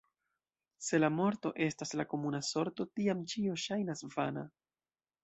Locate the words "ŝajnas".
3.65-4.03